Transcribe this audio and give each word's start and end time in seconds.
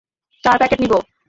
চার 0.43 0.55
প্যাকেট 0.57 0.79
নিবো। 0.81 0.97